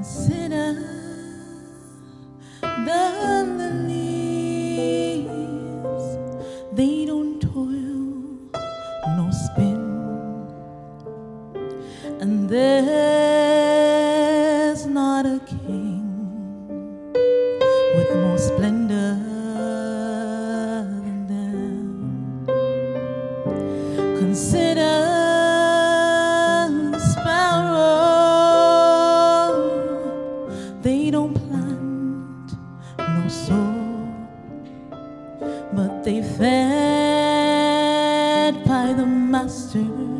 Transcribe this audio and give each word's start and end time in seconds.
Consider 0.00 0.68
the 2.62 3.02
lilies, 3.86 5.26
they 6.72 7.04
don't 7.04 7.38
toil 7.38 8.48
nor 9.18 9.30
spin, 9.30 9.82
and 12.18 12.48
there's 12.48 12.86
not 14.86 15.26
a 15.26 15.38
king 15.46 16.06
with 17.94 18.10
more 18.22 18.38
splendor 18.38 19.16
than 21.04 21.26
them. 21.28 22.46
Consider. 24.18 24.99
plant, 31.48 32.48
no 32.98 33.28
soul, 33.28 34.06
but 35.72 36.02
they 36.04 36.22
fed 36.22 37.34
by 38.64 38.92
the 38.92 39.06
master. 39.06 40.19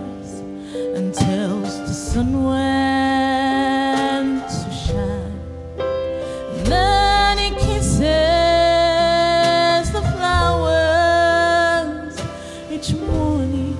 morning 13.11 13.77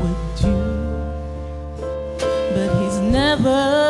would 0.00 0.22
do, 0.40 0.56
but 2.54 2.70
he's 2.80 2.98
never. 2.98 3.81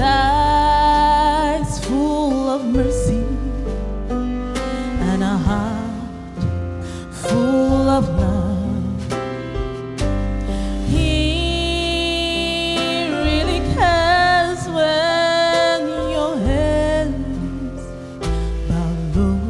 eyes 0.00 1.78
full 1.84 2.48
of 2.50 2.64
mercy 2.64 3.24
and 4.08 5.22
a 5.22 5.36
heart 5.46 6.42
full 7.12 7.88
of 7.88 8.08
love. 8.08 9.12
He 10.88 11.08
really 13.10 13.60
cares 13.74 14.68
when 14.68 15.88
your 16.10 16.36
hands 16.36 17.82
bow 18.68 18.92
low. 19.14 19.40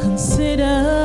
Consider. 0.00 1.01